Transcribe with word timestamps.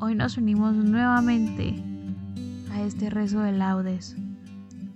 Hoy 0.00 0.14
nos 0.14 0.38
unimos 0.38 0.74
nuevamente 0.74 1.84
a 2.72 2.80
este 2.80 3.10
rezo 3.10 3.40
de 3.40 3.52
laudes, 3.52 4.16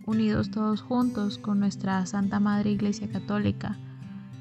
unidos 0.06 0.50
todos 0.50 0.80
juntos 0.80 1.36
con 1.36 1.60
nuestra 1.60 2.06
Santa 2.06 2.40
Madre 2.40 2.70
Iglesia 2.70 3.10
Católica, 3.12 3.76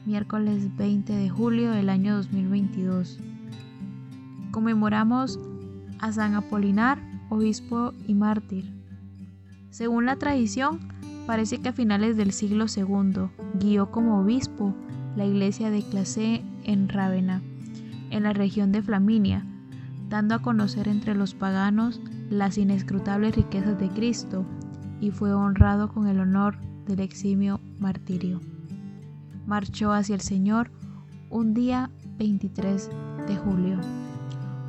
miércoles 0.05 0.73
20 0.77 1.11
de 1.11 1.29
julio 1.29 1.71
del 1.71 1.89
año 1.89 2.15
2022. 2.15 3.19
Conmemoramos 4.51 5.37
a 5.99 6.13
San 6.13 6.35
Apolinar, 6.35 7.01
obispo 7.29 7.93
y 8.07 8.13
mártir. 8.13 8.71
Según 9.71 10.05
la 10.05 10.15
tradición, 10.15 10.79
parece 11.27 11.57
que 11.57 11.67
a 11.67 11.73
finales 11.73 12.15
del 12.15 12.31
siglo 12.31 12.67
II 12.73 13.27
guió 13.59 13.91
como 13.91 14.21
obispo 14.21 14.73
la 15.17 15.25
iglesia 15.25 15.69
de 15.69 15.81
Clase 15.81 16.45
en 16.63 16.87
Rávena 16.87 17.41
en 18.11 18.23
la 18.23 18.33
región 18.33 18.71
de 18.71 18.81
Flaminia, 18.81 19.45
dando 20.09 20.35
a 20.35 20.41
conocer 20.41 20.87
entre 20.87 21.15
los 21.15 21.33
paganos 21.33 22.01
las 22.29 22.57
inescrutables 22.57 23.35
riquezas 23.35 23.79
de 23.79 23.89
Cristo, 23.89 24.45
y 24.99 25.11
fue 25.11 25.33
honrado 25.33 25.89
con 25.89 26.07
el 26.07 26.19
honor 26.19 26.57
del 26.85 26.99
eximio 26.99 27.59
martirio. 27.79 28.41
Marchó 29.45 29.91
hacia 29.91 30.15
el 30.15 30.21
Señor 30.21 30.71
un 31.29 31.53
día 31.53 31.89
23 32.17 32.89
de 33.27 33.37
julio. 33.37 33.79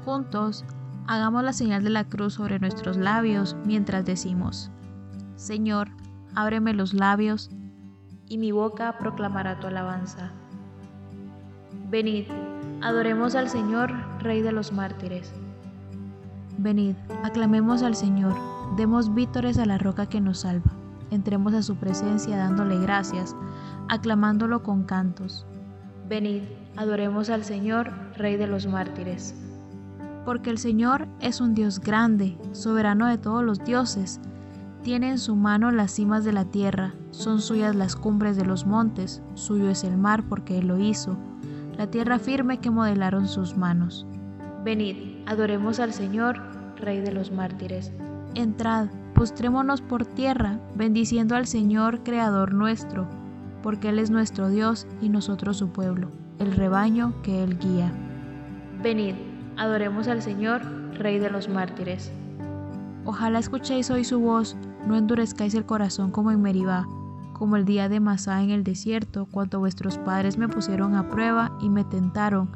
Juntos, 0.04 0.64
hagamos 1.06 1.42
la 1.42 1.52
señal 1.52 1.82
de 1.82 1.90
la 1.90 2.04
cruz 2.04 2.34
sobre 2.34 2.60
nuestros 2.60 2.96
labios 2.96 3.56
mientras 3.64 4.04
decimos, 4.04 4.70
Señor, 5.36 5.88
ábreme 6.34 6.74
los 6.74 6.94
labios, 6.94 7.50
y 8.26 8.38
mi 8.38 8.52
boca 8.52 8.96
proclamará 8.98 9.58
tu 9.58 9.66
alabanza. 9.66 10.32
Venid, 11.90 12.26
Adoremos 12.82 13.34
al 13.34 13.48
Señor, 13.48 13.92
Rey 14.20 14.42
de 14.42 14.52
los 14.52 14.70
mártires. 14.72 15.32
Venid, 16.56 16.94
aclamemos 17.24 17.82
al 17.82 17.96
Señor, 17.96 18.32
demos 18.76 19.12
vítores 19.12 19.58
a 19.58 19.66
la 19.66 19.76
roca 19.76 20.06
que 20.06 20.20
nos 20.20 20.40
salva. 20.40 20.70
Entremos 21.10 21.52
a 21.52 21.62
su 21.62 21.74
presencia 21.74 22.36
dándole 22.36 22.78
gracias, 22.78 23.34
aclamándolo 23.88 24.62
con 24.62 24.84
cantos. 24.84 25.44
Venid, 26.08 26.42
adoremos 26.76 27.28
al 27.28 27.42
Señor, 27.42 27.90
Rey 28.16 28.36
de 28.36 28.46
los 28.46 28.68
mártires. 28.68 29.34
Porque 30.24 30.50
el 30.50 30.58
Señor 30.58 31.08
es 31.18 31.40
un 31.40 31.54
Dios 31.54 31.80
grande, 31.80 32.38
soberano 32.52 33.08
de 33.08 33.18
todos 33.18 33.42
los 33.42 33.64
dioses. 33.64 34.20
Tiene 34.84 35.10
en 35.10 35.18
su 35.18 35.34
mano 35.34 35.72
las 35.72 35.90
cimas 35.90 36.24
de 36.24 36.32
la 36.32 36.44
tierra, 36.44 36.94
son 37.10 37.40
suyas 37.40 37.74
las 37.74 37.96
cumbres 37.96 38.36
de 38.36 38.46
los 38.46 38.64
montes, 38.64 39.22
suyo 39.34 39.68
es 39.68 39.82
el 39.82 39.96
mar 39.96 40.22
porque 40.28 40.56
Él 40.56 40.68
lo 40.68 40.78
hizo 40.78 41.18
la 41.76 41.86
tierra 41.88 42.18
firme 42.18 42.58
que 42.58 42.70
modelaron 42.70 43.28
sus 43.28 43.56
manos. 43.56 44.06
Venid, 44.64 44.96
adoremos 45.26 45.80
al 45.80 45.92
Señor, 45.92 46.40
Rey 46.76 47.00
de 47.00 47.12
los 47.12 47.30
mártires. 47.32 47.92
Entrad, 48.34 48.88
postrémonos 49.14 49.80
por 49.80 50.06
tierra, 50.06 50.58
bendiciendo 50.74 51.34
al 51.34 51.46
Señor, 51.46 52.02
Creador 52.02 52.54
nuestro, 52.54 53.08
porque 53.62 53.88
Él 53.90 53.98
es 53.98 54.10
nuestro 54.10 54.48
Dios 54.48 54.86
y 55.00 55.08
nosotros 55.08 55.56
su 55.56 55.70
pueblo, 55.70 56.10
el 56.38 56.52
rebaño 56.52 57.14
que 57.22 57.42
Él 57.42 57.58
guía. 57.58 57.92
Venid, 58.82 59.14
adoremos 59.56 60.08
al 60.08 60.22
Señor, 60.22 60.62
Rey 60.94 61.18
de 61.18 61.30
los 61.30 61.48
mártires. 61.48 62.12
Ojalá 63.04 63.38
escuchéis 63.38 63.90
hoy 63.90 64.04
su 64.04 64.20
voz, 64.20 64.56
no 64.86 64.96
endurezcáis 64.96 65.54
el 65.54 65.64
corazón 65.64 66.10
como 66.10 66.30
en 66.30 66.42
Meribá 66.42 66.86
como 67.40 67.56
el 67.56 67.64
día 67.64 67.88
de 67.88 68.00
Masá 68.00 68.42
en 68.42 68.50
el 68.50 68.64
desierto, 68.64 69.24
cuando 69.24 69.60
vuestros 69.60 69.96
padres 69.96 70.36
me 70.36 70.46
pusieron 70.46 70.94
a 70.94 71.08
prueba 71.08 71.56
y 71.58 71.70
me 71.70 71.84
tentaron, 71.84 72.50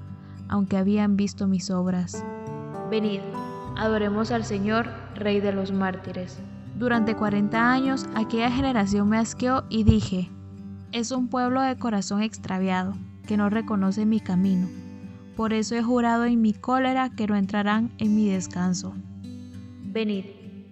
aunque 0.46 0.76
habían 0.76 1.16
visto 1.16 1.46
mis 1.46 1.70
obras. 1.70 2.22
Venid, 2.90 3.20
adoremos 3.78 4.30
al 4.30 4.44
Señor, 4.44 4.90
Rey 5.14 5.40
de 5.40 5.52
los 5.52 5.72
mártires. 5.72 6.38
Durante 6.78 7.16
cuarenta 7.16 7.72
años 7.72 8.06
aquella 8.14 8.50
generación 8.50 9.08
me 9.08 9.16
asqueó 9.16 9.64
y 9.70 9.84
dije, 9.84 10.28
es 10.92 11.12
un 11.12 11.28
pueblo 11.28 11.62
de 11.62 11.78
corazón 11.78 12.20
extraviado, 12.20 12.92
que 13.26 13.38
no 13.38 13.48
reconoce 13.48 14.04
mi 14.04 14.20
camino. 14.20 14.68
Por 15.34 15.54
eso 15.54 15.74
he 15.76 15.82
jurado 15.82 16.26
en 16.26 16.42
mi 16.42 16.52
cólera 16.52 17.08
que 17.08 17.26
no 17.26 17.36
entrarán 17.36 17.90
en 17.96 18.14
mi 18.14 18.28
descanso. 18.28 18.92
Venid, 19.82 20.26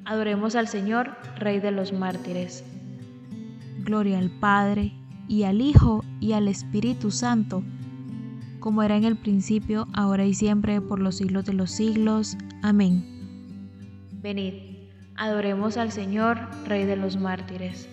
adoremos 0.05 0.55
al 0.55 0.69
Señor, 0.69 1.17
Rey 1.39 1.61
de 1.61 1.71
los 1.71 1.95
mártires. 1.95 2.63
Gloria 3.85 4.19
al 4.19 4.31
Padre, 4.31 4.93
y 5.29 5.45
al 5.45 5.61
Hijo, 5.61 6.05
y 6.21 6.33
al 6.33 6.49
Espíritu 6.49 7.11
Santo, 7.11 7.63
como 8.63 8.83
era 8.83 8.97
en 8.97 9.05
el 9.05 9.17
principio, 9.17 9.89
ahora 9.93 10.25
y 10.25 10.35
siempre, 10.35 10.81
por 10.81 11.01
los 11.01 11.17
siglos 11.17 11.45
de 11.45 11.53
los 11.53 11.71
siglos. 11.71 12.37
Amén. 12.63 13.05
Venid, 14.23 14.55
adoremos 15.17 15.77
al 15.77 15.91
Señor, 15.91 16.39
Rey 16.65 16.85
de 16.85 16.97
los 16.97 17.17
mártires. 17.17 17.89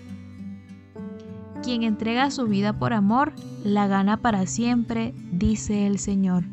Quien 1.63 1.83
entrega 1.83 2.29
su 2.29 2.45
vida 2.45 2.77
por 2.77 2.93
amor, 2.93 3.33
la 3.63 3.87
gana 3.87 4.17
para 4.17 4.45
siempre, 4.45 5.13
dice 5.31 5.87
el 5.87 5.97
Señor. 5.97 6.45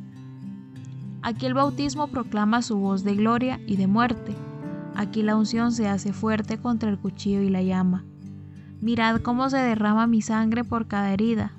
Aquí 1.23 1.45
el 1.45 1.55
bautismo 1.55 2.09
proclama 2.09 2.63
su 2.63 2.79
voz 2.79 3.05
de 3.05 3.17
gloria 3.17 3.61
y 3.67 3.77
de 3.77 3.87
muerte. 3.87 4.35
Aquí 4.95 5.23
la 5.23 5.37
unción 5.37 5.73
se 5.73 5.89
hace 5.89 6.13
fuerte 6.13 6.59
contra 6.59 6.89
el 6.89 6.99
cuchillo 6.99 7.43
y 7.43 7.51
la 7.51 7.63
llama. 7.63 8.05
Mirad 8.87 9.21
cómo 9.21 9.51
se 9.51 9.57
derrama 9.57 10.07
mi 10.07 10.23
sangre 10.23 10.63
por 10.63 10.87
cada 10.87 11.11
herida. 11.13 11.51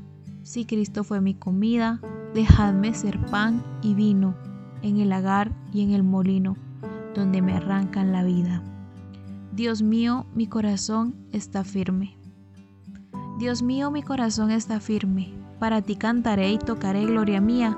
Si 0.43 0.63
Cristo 0.63 1.03
fue 1.03 1.19
mi 1.19 1.33
comida, 1.33 1.99
dejadme 2.33 2.93
ser 2.93 3.19
pan 3.25 3.65
y 3.81 3.95
vino 3.95 4.33
en 4.81 5.01
el 5.01 5.09
lagar 5.09 5.51
y 5.73 5.81
en 5.81 5.91
el 5.91 6.03
molino, 6.03 6.55
donde 7.13 7.41
me 7.41 7.51
arrancan 7.51 8.13
la 8.13 8.23
vida. 8.23 8.63
Dios 9.51 9.81
mío, 9.81 10.25
mi 10.35 10.47
corazón 10.47 11.15
está 11.33 11.65
firme. 11.65 12.17
Dios 13.39 13.61
mío, 13.61 13.91
mi 13.91 14.03
corazón 14.03 14.49
está 14.49 14.79
firme. 14.79 15.33
Para 15.59 15.81
ti 15.81 15.97
cantaré 15.97 16.53
y 16.53 16.57
tocaré 16.57 17.05
gloria 17.07 17.41
mía. 17.41 17.77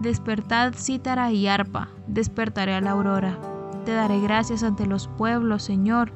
Despertad 0.00 0.74
cítara 0.76 1.32
y 1.32 1.48
arpa, 1.48 1.88
despertaré 2.06 2.74
a 2.74 2.80
la 2.80 2.92
aurora. 2.92 3.36
Te 3.84 3.90
daré 3.90 4.20
gracias 4.20 4.62
ante 4.62 4.86
los 4.86 5.08
pueblos, 5.08 5.64
Señor 5.64 6.12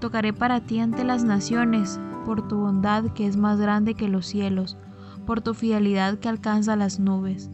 Tocaré 0.00 0.32
para 0.32 0.60
ti 0.60 0.80
ante 0.80 1.04
las 1.04 1.24
naciones, 1.24 1.98
por 2.24 2.46
tu 2.46 2.56
bondad 2.56 3.04
que 3.12 3.26
es 3.26 3.36
más 3.36 3.58
grande 3.60 3.94
que 3.94 4.08
los 4.08 4.26
cielos, 4.26 4.76
por 5.26 5.40
tu 5.40 5.54
fidelidad 5.54 6.18
que 6.18 6.28
alcanza 6.28 6.76
las 6.76 6.98
nubes. 6.98 7.50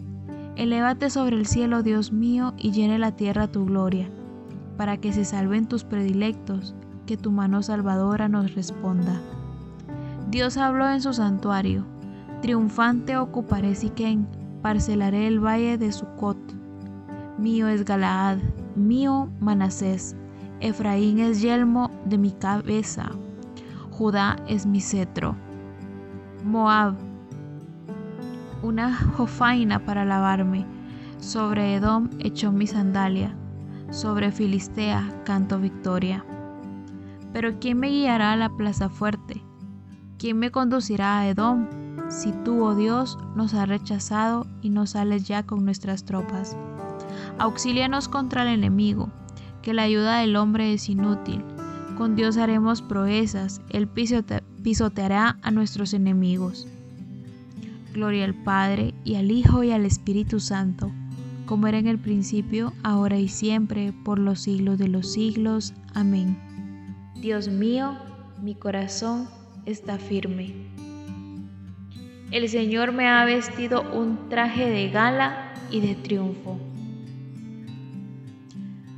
Elévate 0.56 1.08
sobre 1.10 1.36
el 1.36 1.46
cielo, 1.46 1.82
Dios 1.82 2.12
mío, 2.12 2.54
y 2.58 2.72
llene 2.72 2.98
la 2.98 3.12
tierra 3.12 3.48
tu 3.48 3.64
gloria. 3.64 4.08
para 4.76 4.96
que 4.96 5.12
se 5.12 5.24
salven 5.24 5.66
tus 5.66 5.84
predilectos, 5.84 6.74
que 7.06 7.16
tu 7.16 7.30
mano 7.30 7.62
salvadora 7.62 8.28
nos 8.28 8.54
responda. 8.54 9.20
Dios 10.30 10.56
habló 10.56 10.88
en 10.88 11.02
su 11.02 11.12
santuario, 11.12 11.84
triunfante 12.40 13.16
ocuparé 13.16 13.74
Siquén, 13.74 14.26
parcelaré 14.62 15.26
el 15.26 15.38
valle 15.44 15.78
de 15.78 15.92
Sucot. 15.92 16.38
Mío 17.38 17.68
es 17.68 17.84
Galaad, 17.84 18.38
mío 18.74 19.28
Manasés, 19.40 20.16
Efraín 20.62 21.18
es 21.18 21.42
yelmo 21.42 21.90
de 22.04 22.18
mi 22.18 22.30
cabeza, 22.30 23.10
Judá 23.90 24.36
es 24.46 24.64
mi 24.64 24.80
cetro. 24.80 25.34
Moab, 26.44 26.94
una 28.62 28.94
jofaina 28.94 29.84
para 29.84 30.04
lavarme, 30.04 30.64
sobre 31.18 31.74
Edom 31.74 32.10
echó 32.20 32.52
mi 32.52 32.68
sandalia, 32.68 33.34
sobre 33.90 34.30
Filistea 34.30 35.12
canto 35.24 35.58
victoria. 35.58 36.24
Pero 37.32 37.58
¿quién 37.58 37.80
me 37.80 37.88
guiará 37.88 38.30
a 38.30 38.36
la 38.36 38.48
plaza 38.48 38.88
fuerte? 38.88 39.42
¿Quién 40.16 40.38
me 40.38 40.52
conducirá 40.52 41.18
a 41.18 41.28
Edom? 41.28 41.66
Si 42.08 42.30
tú, 42.44 42.62
oh 42.62 42.76
Dios, 42.76 43.18
nos 43.34 43.52
has 43.54 43.68
rechazado 43.68 44.46
y 44.60 44.70
no 44.70 44.86
sales 44.86 45.26
ya 45.26 45.42
con 45.42 45.64
nuestras 45.64 46.04
tropas. 46.04 46.56
Auxílianos 47.38 48.08
contra 48.08 48.42
el 48.42 48.48
enemigo, 48.48 49.08
que 49.62 49.74
la 49.74 49.82
ayuda 49.84 50.18
del 50.18 50.36
hombre 50.36 50.72
es 50.72 50.88
inútil. 50.88 51.42
Con 51.96 52.16
Dios 52.16 52.36
haremos 52.36 52.82
proezas, 52.82 53.60
Él 53.70 53.88
pisoteará 53.88 55.38
a 55.42 55.50
nuestros 55.50 55.94
enemigos. 55.94 56.66
Gloria 57.92 58.24
al 58.24 58.34
Padre, 58.34 58.94
y 59.04 59.16
al 59.16 59.30
Hijo, 59.30 59.62
y 59.62 59.70
al 59.70 59.84
Espíritu 59.84 60.40
Santo, 60.40 60.90
como 61.46 61.66
era 61.66 61.78
en 61.78 61.86
el 61.86 61.98
principio, 61.98 62.72
ahora 62.82 63.18
y 63.18 63.28
siempre, 63.28 63.92
por 64.04 64.18
los 64.18 64.40
siglos 64.40 64.78
de 64.78 64.88
los 64.88 65.12
siglos. 65.12 65.74
Amén. 65.94 66.38
Dios 67.20 67.48
mío, 67.48 67.98
mi 68.42 68.54
corazón 68.54 69.28
está 69.66 69.98
firme. 69.98 70.54
El 72.30 72.48
Señor 72.48 72.92
me 72.92 73.06
ha 73.06 73.24
vestido 73.26 73.82
un 73.92 74.30
traje 74.30 74.68
de 74.70 74.88
gala 74.88 75.52
y 75.70 75.80
de 75.80 75.94
triunfo. 75.94 76.58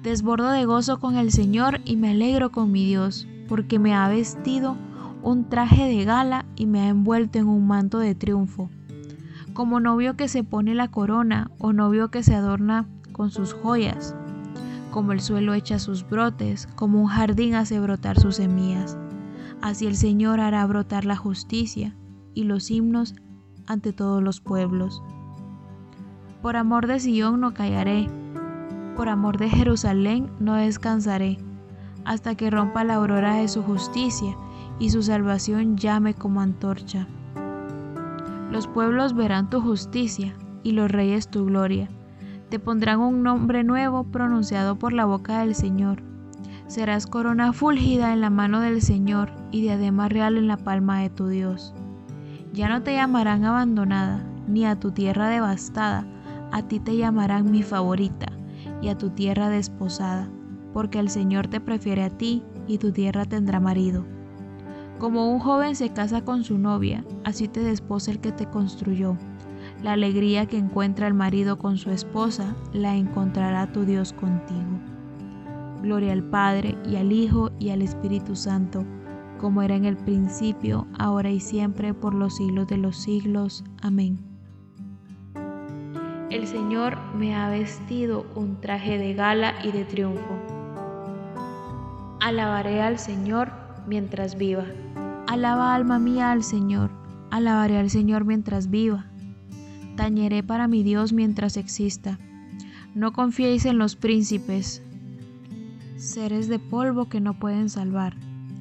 Desbordo 0.04 0.50
de 0.50 0.66
gozo 0.66 1.00
con 1.00 1.16
el 1.16 1.32
Señor 1.32 1.80
y 1.86 1.96
me 1.96 2.10
alegro 2.10 2.52
con 2.52 2.70
mi 2.70 2.84
Dios, 2.84 3.26
porque 3.48 3.78
me 3.78 3.94
ha 3.94 4.06
vestido 4.06 4.76
un 5.22 5.48
traje 5.48 5.88
de 5.88 6.04
gala 6.04 6.44
y 6.56 6.66
me 6.66 6.82
ha 6.82 6.88
envuelto 6.88 7.38
en 7.38 7.48
un 7.48 7.66
manto 7.66 7.98
de 8.00 8.14
triunfo. 8.14 8.68
Como 9.54 9.80
novio 9.80 10.14
que 10.14 10.28
se 10.28 10.44
pone 10.44 10.74
la 10.74 10.88
corona 10.88 11.50
o 11.56 11.72
novio 11.72 12.10
que 12.10 12.22
se 12.22 12.34
adorna 12.34 12.86
con 13.12 13.30
sus 13.30 13.54
joyas, 13.54 14.14
como 14.90 15.12
el 15.12 15.20
suelo 15.20 15.54
echa 15.54 15.78
sus 15.78 16.06
brotes, 16.06 16.68
como 16.76 17.00
un 17.00 17.06
jardín 17.06 17.54
hace 17.54 17.80
brotar 17.80 18.20
sus 18.20 18.36
semillas. 18.36 18.98
Así 19.62 19.86
el 19.86 19.96
Señor 19.96 20.38
hará 20.38 20.66
brotar 20.66 21.06
la 21.06 21.16
justicia 21.16 21.96
y 22.34 22.44
los 22.44 22.70
himnos 22.70 23.14
ante 23.66 23.94
todos 23.94 24.22
los 24.22 24.42
pueblos. 24.42 25.02
Por 26.42 26.56
amor 26.56 26.88
de 26.88 27.00
Sion 27.00 27.40
no 27.40 27.54
callaré, 27.54 28.06
por 28.94 29.08
amor 29.08 29.38
de 29.38 29.48
Jerusalén 29.48 30.30
no 30.38 30.54
descansaré, 30.54 31.38
hasta 32.04 32.34
que 32.34 32.50
rompa 32.50 32.84
la 32.84 32.94
aurora 32.94 33.34
de 33.34 33.48
su 33.48 33.62
justicia 33.62 34.36
y 34.78 34.90
su 34.90 35.02
salvación 35.02 35.76
llame 35.76 36.14
como 36.14 36.40
antorcha. 36.40 37.06
Los 38.50 38.66
pueblos 38.66 39.14
verán 39.14 39.50
tu 39.50 39.60
justicia 39.60 40.34
y 40.62 40.72
los 40.72 40.90
reyes 40.90 41.28
tu 41.28 41.46
gloria. 41.46 41.88
Te 42.50 42.58
pondrán 42.58 43.00
un 43.00 43.22
nombre 43.22 43.64
nuevo 43.64 44.04
pronunciado 44.04 44.78
por 44.78 44.92
la 44.92 45.06
boca 45.06 45.40
del 45.40 45.54
Señor. 45.54 46.02
Serás 46.66 47.06
corona 47.06 47.52
fúlgida 47.52 48.12
en 48.12 48.20
la 48.20 48.30
mano 48.30 48.60
del 48.60 48.80
Señor 48.80 49.30
y 49.50 49.62
diadema 49.62 50.08
real 50.08 50.36
en 50.36 50.46
la 50.46 50.56
palma 50.56 51.00
de 51.00 51.10
tu 51.10 51.28
Dios. 51.28 51.74
Ya 52.52 52.68
no 52.68 52.82
te 52.82 52.94
llamarán 52.94 53.44
abandonada, 53.44 54.24
ni 54.46 54.64
a 54.64 54.78
tu 54.78 54.92
tierra 54.92 55.28
devastada, 55.28 56.06
a 56.52 56.62
ti 56.62 56.78
te 56.78 56.96
llamarán 56.96 57.50
mi 57.50 57.62
favorita 57.62 58.33
y 58.84 58.88
a 58.90 58.98
tu 58.98 59.10
tierra 59.10 59.48
desposada, 59.48 60.30
porque 60.74 60.98
el 60.98 61.08
Señor 61.08 61.48
te 61.48 61.58
prefiere 61.58 62.04
a 62.04 62.10
ti 62.10 62.42
y 62.66 62.78
tu 62.78 62.92
tierra 62.92 63.24
tendrá 63.24 63.58
marido. 63.58 64.04
Como 64.98 65.32
un 65.32 65.38
joven 65.38 65.74
se 65.74 65.90
casa 65.90 66.22
con 66.22 66.44
su 66.44 66.58
novia, 66.58 67.04
así 67.24 67.48
te 67.48 67.60
desposa 67.60 68.10
el 68.10 68.20
que 68.20 68.30
te 68.30 68.46
construyó. 68.46 69.16
La 69.82 69.92
alegría 69.92 70.46
que 70.46 70.58
encuentra 70.58 71.06
el 71.06 71.14
marido 71.14 71.58
con 71.58 71.78
su 71.78 71.90
esposa, 71.90 72.54
la 72.74 72.94
encontrará 72.94 73.72
tu 73.72 73.84
Dios 73.86 74.12
contigo. 74.12 74.78
Gloria 75.82 76.12
al 76.12 76.22
Padre 76.22 76.76
y 76.86 76.96
al 76.96 77.10
Hijo 77.10 77.50
y 77.58 77.70
al 77.70 77.80
Espíritu 77.80 78.36
Santo, 78.36 78.84
como 79.40 79.62
era 79.62 79.76
en 79.76 79.86
el 79.86 79.96
principio, 79.96 80.86
ahora 80.98 81.30
y 81.30 81.40
siempre, 81.40 81.94
por 81.94 82.14
los 82.14 82.36
siglos 82.36 82.66
de 82.66 82.76
los 82.76 82.96
siglos. 82.96 83.64
Amén. 83.82 84.33
El 86.34 86.48
Señor 86.48 86.98
me 87.16 87.32
ha 87.36 87.48
vestido 87.48 88.26
un 88.34 88.60
traje 88.60 88.98
de 88.98 89.14
gala 89.14 89.54
y 89.62 89.70
de 89.70 89.84
triunfo. 89.84 90.36
Alabaré 92.18 92.82
al 92.82 92.98
Señor 92.98 93.52
mientras 93.86 94.36
viva. 94.36 94.64
Alaba 95.28 95.76
alma 95.76 96.00
mía 96.00 96.32
al 96.32 96.42
Señor. 96.42 96.90
Alabaré 97.30 97.78
al 97.78 97.88
Señor 97.88 98.24
mientras 98.24 98.68
viva. 98.68 99.06
Tañeré 99.94 100.42
para 100.42 100.66
mi 100.66 100.82
Dios 100.82 101.12
mientras 101.12 101.56
exista. 101.56 102.18
No 102.96 103.12
confiéis 103.12 103.64
en 103.64 103.78
los 103.78 103.94
príncipes, 103.94 104.82
seres 105.96 106.48
de 106.48 106.58
polvo 106.58 107.08
que 107.08 107.20
no 107.20 107.38
pueden 107.38 107.68
salvar. 107.68 108.16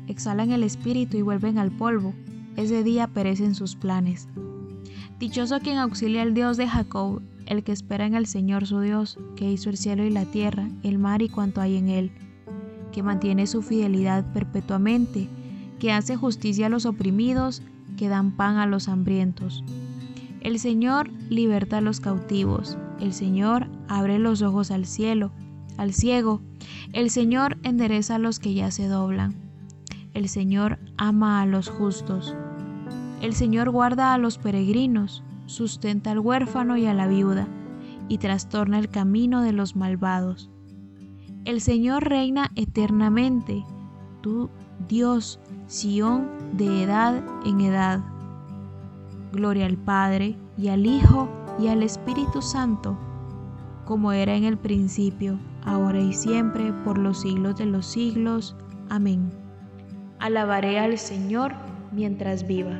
Exhalan 0.05 0.51
el 0.51 0.61
espíritu 0.61 1.17
y 1.17 1.23
vuelven 1.23 1.57
al 1.57 1.71
polvo. 1.71 2.13
Ese 2.55 2.83
día 2.83 3.07
perecen 3.07 3.55
sus 3.55 3.75
planes. 3.75 4.27
Dichoso 5.17 5.59
quien 5.59 5.79
auxilia 5.79 6.21
al 6.21 6.35
Dios 6.35 6.57
de 6.57 6.67
Jacob, 6.67 7.23
el 7.45 7.63
que 7.63 7.71
espera 7.71 8.05
en 8.05 8.15
el 8.15 8.25
Señor 8.25 8.65
su 8.67 8.79
Dios, 8.79 9.17
que 9.35 9.51
hizo 9.51 9.69
el 9.69 9.77
cielo 9.77 10.03
y 10.03 10.09
la 10.09 10.25
tierra, 10.25 10.69
el 10.83 10.99
mar 10.99 11.21
y 11.21 11.29
cuanto 11.29 11.61
hay 11.61 11.77
en 11.77 11.89
él, 11.89 12.11
que 12.91 13.03
mantiene 13.03 13.47
su 13.47 13.61
fidelidad 13.61 14.31
perpetuamente, 14.33 15.29
que 15.79 15.91
hace 15.91 16.15
justicia 16.15 16.67
a 16.67 16.69
los 16.69 16.85
oprimidos, 16.85 17.61
que 17.97 18.07
dan 18.07 18.31
pan 18.31 18.57
a 18.57 18.65
los 18.65 18.87
hambrientos. 18.87 19.63
El 20.41 20.59
Señor 20.59 21.09
liberta 21.29 21.77
a 21.77 21.81
los 21.81 21.99
cautivos, 21.99 22.77
el 22.99 23.13
Señor 23.13 23.67
abre 23.87 24.19
los 24.19 24.41
ojos 24.41 24.71
al 24.71 24.85
cielo, 24.85 25.31
al 25.77 25.93
ciego, 25.93 26.41
el 26.91 27.09
Señor 27.09 27.57
endereza 27.63 28.15
a 28.15 28.19
los 28.19 28.39
que 28.39 28.53
ya 28.53 28.71
se 28.71 28.87
doblan, 28.87 29.35
el 30.13 30.29
Señor 30.29 30.79
ama 30.97 31.41
a 31.41 31.45
los 31.45 31.69
justos, 31.69 32.35
el 33.21 33.33
Señor 33.33 33.69
guarda 33.69 34.13
a 34.13 34.17
los 34.17 34.37
peregrinos, 34.37 35.23
sustenta 35.45 36.11
al 36.11 36.19
huérfano 36.19 36.77
y 36.77 36.85
a 36.85 36.93
la 36.93 37.07
viuda, 37.07 37.47
y 38.07 38.17
trastorna 38.17 38.79
el 38.79 38.89
camino 38.89 39.41
de 39.41 39.53
los 39.53 39.75
malvados. 39.75 40.49
El 41.45 41.61
Señor 41.61 42.03
reina 42.07 42.51
eternamente, 42.55 43.63
tú, 44.21 44.49
Dios, 44.87 45.39
Sión, 45.67 46.27
de 46.53 46.83
edad 46.83 47.23
en 47.45 47.61
edad. 47.61 48.01
Gloria 49.31 49.65
al 49.65 49.77
Padre, 49.77 50.37
y 50.57 50.67
al 50.67 50.85
Hijo, 50.85 51.29
y 51.59 51.67
al 51.67 51.83
Espíritu 51.83 52.41
Santo, 52.41 52.97
como 53.85 54.11
era 54.11 54.35
en 54.35 54.43
el 54.43 54.57
principio, 54.57 55.39
ahora 55.65 55.99
y 55.99 56.13
siempre, 56.13 56.71
por 56.83 56.97
los 56.97 57.21
siglos 57.21 57.57
de 57.57 57.65
los 57.65 57.85
siglos. 57.85 58.55
Amén. 58.89 59.29
Alabaré 60.19 60.79
al 60.79 60.97
Señor 60.97 61.53
mientras 61.91 62.47
viva. 62.47 62.79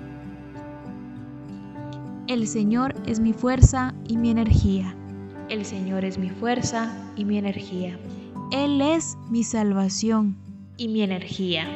El 2.31 2.47
Señor 2.47 2.95
es 3.07 3.19
mi 3.19 3.33
fuerza 3.33 3.93
y 4.07 4.15
mi 4.15 4.29
energía. 4.29 4.95
El 5.49 5.65
Señor 5.65 6.05
es 6.05 6.17
mi 6.17 6.29
fuerza 6.29 6.95
y 7.17 7.25
mi 7.25 7.37
energía. 7.37 7.99
Él 8.53 8.79
es 8.79 9.17
mi 9.29 9.43
salvación 9.43 10.37
y 10.77 10.87
mi 10.87 11.01
energía. 11.01 11.67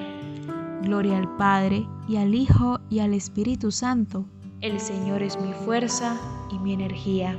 Gloria 0.81 1.17
al 1.17 1.35
Padre 1.35 1.85
y 2.07 2.15
al 2.15 2.33
Hijo 2.33 2.79
y 2.89 2.99
al 2.99 3.13
Espíritu 3.13 3.69
Santo. 3.69 4.23
El 4.61 4.79
Señor 4.79 5.23
es 5.23 5.37
mi 5.41 5.51
fuerza 5.51 6.15
y 6.49 6.57
mi 6.59 6.71
energía. 6.71 7.37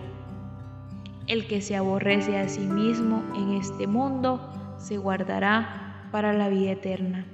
El 1.26 1.46
que 1.46 1.62
se 1.62 1.74
aborrece 1.74 2.38
a 2.38 2.50
sí 2.50 2.66
mismo 2.66 3.22
en 3.34 3.52
este 3.52 3.86
mundo 3.86 4.46
se 4.76 4.98
guardará 4.98 6.06
para 6.12 6.34
la 6.34 6.50
vida 6.50 6.72
eterna. 6.72 7.24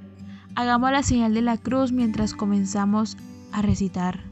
Hagamos 0.54 0.92
la 0.92 1.02
señal 1.02 1.34
de 1.34 1.42
la 1.42 1.58
cruz 1.58 1.90
mientras 1.90 2.34
comenzamos 2.34 3.16
a 3.50 3.62
recitar. 3.62 4.31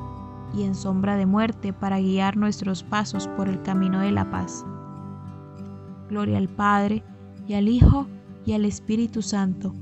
y 0.53 0.63
en 0.63 0.75
sombra 0.75 1.15
de 1.15 1.25
muerte 1.25 1.73
para 1.73 1.99
guiar 1.99 2.37
nuestros 2.37 2.83
pasos 2.83 3.27
por 3.29 3.47
el 3.47 3.61
camino 3.61 3.99
de 3.99 4.11
la 4.11 4.29
paz. 4.29 4.65
Gloria 6.09 6.37
al 6.37 6.49
Padre, 6.49 7.03
y 7.47 7.53
al 7.53 7.67
Hijo, 7.67 8.07
y 8.45 8.53
al 8.53 8.65
Espíritu 8.65 9.21
Santo 9.21 9.73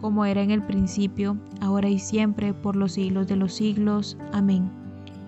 como 0.00 0.24
era 0.24 0.42
en 0.42 0.50
el 0.50 0.62
principio, 0.62 1.36
ahora 1.60 1.88
y 1.88 1.98
siempre, 1.98 2.52
por 2.52 2.76
los 2.76 2.92
siglos 2.92 3.26
de 3.26 3.36
los 3.36 3.54
siglos. 3.54 4.16
Amén. 4.32 4.70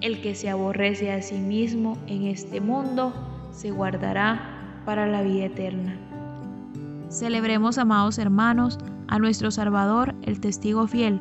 El 0.00 0.20
que 0.20 0.34
se 0.34 0.50
aborrece 0.50 1.12
a 1.12 1.22
sí 1.22 1.36
mismo 1.36 1.98
en 2.06 2.24
este 2.26 2.60
mundo, 2.60 3.12
se 3.50 3.70
guardará 3.70 4.82
para 4.84 5.06
la 5.06 5.22
vida 5.22 5.46
eterna. 5.46 5.96
Celebremos, 7.08 7.78
amados 7.78 8.18
hermanos, 8.18 8.78
a 9.08 9.18
nuestro 9.18 9.50
Salvador, 9.50 10.14
el 10.22 10.38
testigo 10.38 10.86
fiel, 10.86 11.20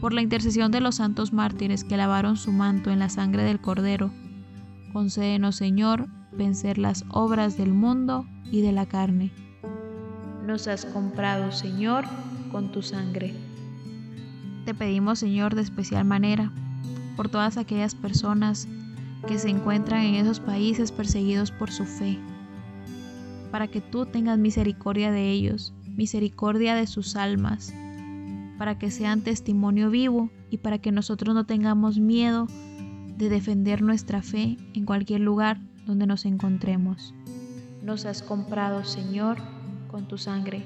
Por 0.00 0.14
la 0.14 0.22
intercesión 0.22 0.72
de 0.72 0.80
los 0.80 0.94
santos 0.94 1.34
mártires 1.34 1.84
que 1.84 1.98
lavaron 1.98 2.38
su 2.38 2.52
manto 2.52 2.90
en 2.90 2.98
la 2.98 3.10
sangre 3.10 3.42
del 3.42 3.60
Cordero, 3.60 4.10
concédenos 4.94 5.56
Señor 5.56 6.08
vencer 6.32 6.78
las 6.78 7.04
obras 7.10 7.58
del 7.58 7.74
mundo 7.74 8.26
y 8.50 8.62
de 8.62 8.72
la 8.72 8.86
carne. 8.86 9.30
Nos 10.46 10.68
has 10.68 10.86
comprado 10.86 11.52
Señor 11.52 12.06
con 12.50 12.72
tu 12.72 12.80
sangre. 12.80 13.34
Te 14.64 14.74
pedimos, 14.74 15.18
Señor, 15.18 15.54
de 15.54 15.62
especial 15.62 16.06
manera, 16.06 16.50
por 17.16 17.28
todas 17.28 17.58
aquellas 17.58 17.94
personas 17.94 18.68
que 19.28 19.38
se 19.38 19.50
encuentran 19.50 20.02
en 20.02 20.14
esos 20.14 20.40
países 20.40 20.92
perseguidos 20.92 21.50
por 21.50 21.70
su 21.70 21.84
fe, 21.84 22.18
para 23.50 23.68
que 23.68 23.82
tú 23.82 24.06
tengas 24.06 24.38
misericordia 24.38 25.10
de 25.10 25.30
ellos, 25.30 25.74
misericordia 25.86 26.74
de 26.74 26.86
sus 26.86 27.16
almas, 27.16 27.74
para 28.60 28.76
que 28.76 28.90
sean 28.90 29.22
testimonio 29.22 29.88
vivo 29.88 30.28
y 30.50 30.58
para 30.58 30.76
que 30.76 30.92
nosotros 30.92 31.34
no 31.34 31.46
tengamos 31.46 31.98
miedo 31.98 32.46
de 33.16 33.30
defender 33.30 33.80
nuestra 33.80 34.20
fe 34.20 34.58
en 34.74 34.84
cualquier 34.84 35.22
lugar 35.22 35.62
donde 35.86 36.06
nos 36.06 36.26
encontremos. 36.26 37.14
Nos 37.82 38.04
has 38.04 38.22
comprado, 38.22 38.84
Señor, 38.84 39.38
con 39.88 40.08
tu 40.08 40.18
sangre. 40.18 40.62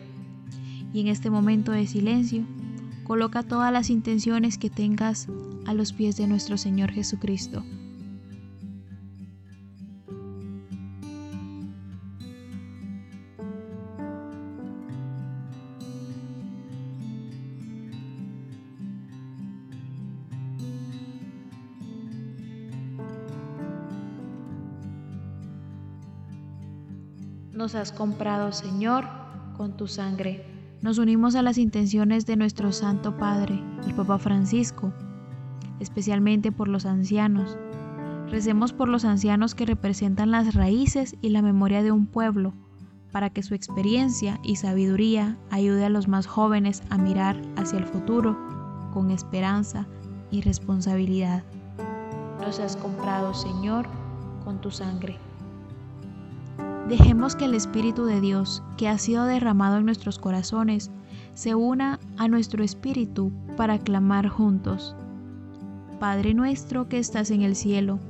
Y 0.93 1.03
en 1.03 1.07
este 1.07 1.31
momento 1.31 1.71
de 1.71 1.87
silencio, 1.87 2.45
Coloca 3.05 3.43
todas 3.43 3.71
las 3.71 3.91
intenciones 3.91 4.57
que 4.57 4.71
tengas 4.71 5.29
a 5.67 5.75
los 5.75 5.93
pies 5.93 6.17
de 6.17 6.27
nuestro 6.27 6.57
Señor 6.57 6.91
Jesucristo. 6.91 7.63
Nos 27.75 27.91
has 27.91 27.93
comprado, 27.99 28.53
Señor, 28.53 29.05
con 29.57 29.77
tu 29.77 29.89
sangre 29.89 30.47
nos 30.81 30.99
unimos 30.99 31.35
a 31.35 31.43
las 31.43 31.59
intenciones 31.59 32.25
de 32.25 32.37
nuestro 32.37 32.71
Santo 32.71 33.17
Padre, 33.17 33.61
el 33.85 33.95
Papa 33.95 34.19
Francisco, 34.19 34.93
especialmente 35.81 36.53
por 36.53 36.69
los 36.69 36.87
ancianos. 36.87 37.59
Recemos 38.31 38.73
por 38.73 38.89
los 38.89 39.05
ancianos 39.05 39.57
que 39.57 39.67
representan 39.67 40.31
las 40.31 40.55
raíces 40.55 41.17
y 41.21 41.31
la 41.31 41.43
memoria 41.43 41.83
de 41.83 41.91
un 41.91 42.07
pueblo, 42.07 42.53
para 43.11 43.31
que 43.31 43.43
su 43.43 43.57
experiencia 43.57 44.39
y 44.45 44.55
sabiduría 44.55 45.37
ayude 45.51 45.85
a 45.85 45.91
los 45.91 46.07
más 46.07 46.29
jóvenes 46.29 46.85
a 46.91 46.99
mirar 46.99 47.43
hacia 47.57 47.81
el 47.81 47.87
futuro 47.87 48.39
con 48.93 49.11
esperanza 49.11 49.89
y 50.31 50.43
responsabilidad. 50.43 51.43
Nos 52.41 52.61
has 52.61 52.77
comprado, 52.77 53.35
Señor, 53.35 53.89
con 54.45 54.61
tu 54.61 54.71
sangre. 54.71 55.19
Dejemos 56.89 57.35
que 57.35 57.47
el 57.47 57.55
Espíritu 57.55 58.05
de 58.05 58.21
Dios, 58.21 58.63
que 58.77 58.89
ha 58.89 58.99
sido 58.99 59.25
derramado 59.25 59.79
en 59.79 59.87
nuestros 59.87 60.19
corazones, 60.19 60.91
se 61.33 61.55
una 61.55 61.99
a 62.19 62.29
nuestro 62.29 62.63
espíritu 62.63 63.33
para 63.57 63.79
clamar 63.79 64.29
juntos. 64.29 64.95
Padre 65.99 66.35
nuestro 66.35 66.87
que 66.91 66.99
estás 66.99 67.31
en 67.31 67.41
el 67.41 67.57
cielo, 67.57 68.01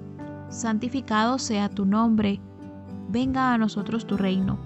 santificado 0.49 1.39
sea 1.39 1.69
tu 1.69 1.87
nombre, 1.87 2.41
venga 3.09 3.55
a 3.55 3.59
nosotros 3.59 4.09
tu 4.09 4.17
reino, 4.17 4.59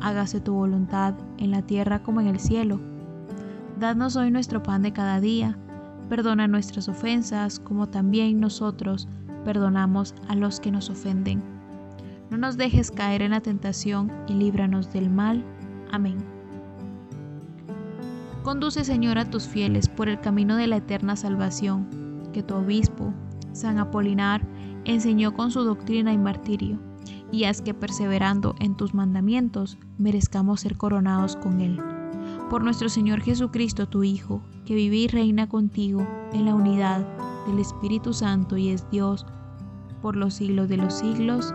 hágase 0.00 0.40
tu 0.40 0.54
voluntad 0.54 1.12
en 1.36 1.50
la 1.50 1.60
tierra 1.60 2.02
como 2.02 2.22
en 2.22 2.28
el 2.28 2.40
cielo. 2.40 2.80
Danos 3.78 4.16
hoy 4.16 4.30
nuestro 4.30 4.62
pan 4.62 4.80
de 4.80 4.94
cada 4.94 5.20
día, 5.20 5.58
perdona 6.08 6.48
nuestras 6.48 6.88
ofensas 6.88 7.60
como 7.60 7.90
también 7.90 8.40
nosotros 8.40 9.06
perdonamos 9.44 10.14
a 10.28 10.34
los 10.34 10.60
que 10.60 10.70
nos 10.70 10.88
ofenden 10.88 11.53
no 12.30 12.38
nos 12.38 12.56
dejes 12.56 12.90
caer 12.90 13.22
en 13.22 13.32
la 13.32 13.40
tentación 13.40 14.10
y 14.28 14.34
líbranos 14.34 14.92
del 14.92 15.10
mal. 15.10 15.44
Amén. 15.90 16.16
Conduce, 18.42 18.84
Señor, 18.84 19.18
a 19.18 19.30
tus 19.30 19.48
fieles 19.48 19.88
por 19.88 20.08
el 20.08 20.20
camino 20.20 20.56
de 20.56 20.66
la 20.66 20.76
eterna 20.76 21.16
salvación, 21.16 21.88
que 22.32 22.42
tu 22.42 22.54
obispo, 22.54 23.14
San 23.52 23.78
Apolinar, 23.78 24.46
enseñó 24.84 25.32
con 25.32 25.50
su 25.50 25.64
doctrina 25.64 26.12
y 26.12 26.18
martirio, 26.18 26.78
y 27.32 27.44
haz 27.44 27.62
que 27.62 27.72
perseverando 27.72 28.54
en 28.60 28.76
tus 28.76 28.92
mandamientos 28.92 29.78
merezcamos 29.98 30.60
ser 30.60 30.76
coronados 30.76 31.36
con 31.36 31.60
él. 31.60 31.80
Por 32.50 32.62
nuestro 32.62 32.88
Señor 32.88 33.22
Jesucristo, 33.22 33.88
tu 33.88 34.04
Hijo, 34.04 34.42
que 34.66 34.74
vive 34.74 34.96
y 34.96 35.08
reina 35.08 35.48
contigo 35.48 36.06
en 36.32 36.44
la 36.44 36.54
unidad 36.54 37.06
del 37.46 37.58
Espíritu 37.58 38.12
Santo 38.12 38.56
y 38.56 38.68
es 38.68 38.88
Dios 38.90 39.26
por 40.02 40.16
los 40.16 40.34
siglos 40.34 40.68
de 40.68 40.76
los 40.76 40.92
siglos. 40.94 41.54